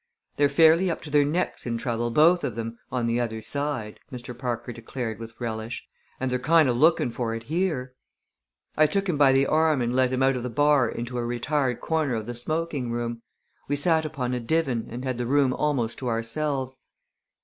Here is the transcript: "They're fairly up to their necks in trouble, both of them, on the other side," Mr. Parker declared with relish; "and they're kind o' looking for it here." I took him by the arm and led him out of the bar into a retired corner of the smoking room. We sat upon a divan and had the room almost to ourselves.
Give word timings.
"They're 0.37 0.49
fairly 0.49 0.89
up 0.89 1.03
to 1.03 1.11
their 1.11 1.23
necks 1.23 1.67
in 1.67 1.77
trouble, 1.77 2.09
both 2.09 2.43
of 2.43 2.55
them, 2.55 2.79
on 2.91 3.05
the 3.05 3.19
other 3.19 3.39
side," 3.39 3.99
Mr. 4.11 4.35
Parker 4.35 4.73
declared 4.73 5.19
with 5.19 5.39
relish; 5.39 5.87
"and 6.19 6.31
they're 6.31 6.39
kind 6.39 6.67
o' 6.67 6.71
looking 6.71 7.11
for 7.11 7.35
it 7.35 7.43
here." 7.43 7.93
I 8.75 8.87
took 8.87 9.07
him 9.07 9.15
by 9.15 9.31
the 9.31 9.45
arm 9.45 9.79
and 9.79 9.95
led 9.95 10.11
him 10.11 10.23
out 10.23 10.35
of 10.35 10.41
the 10.41 10.49
bar 10.49 10.89
into 10.89 11.19
a 11.19 11.23
retired 11.23 11.81
corner 11.81 12.15
of 12.15 12.25
the 12.25 12.33
smoking 12.33 12.89
room. 12.91 13.21
We 13.67 13.75
sat 13.75 14.03
upon 14.03 14.33
a 14.33 14.39
divan 14.39 14.87
and 14.89 15.05
had 15.05 15.19
the 15.19 15.27
room 15.27 15.53
almost 15.53 15.99
to 15.99 16.07
ourselves. 16.09 16.79